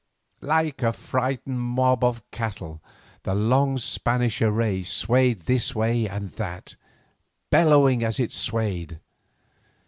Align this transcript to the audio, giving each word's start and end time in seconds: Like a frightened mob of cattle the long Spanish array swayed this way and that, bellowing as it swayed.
Like 0.41 0.81
a 0.81 0.93
frightened 0.93 1.59
mob 1.59 2.03
of 2.03 2.23
cattle 2.31 2.81
the 3.21 3.35
long 3.35 3.77
Spanish 3.77 4.41
array 4.41 4.81
swayed 4.81 5.41
this 5.41 5.75
way 5.75 6.09
and 6.09 6.31
that, 6.31 6.75
bellowing 7.51 8.03
as 8.03 8.19
it 8.19 8.31
swayed. 8.31 8.99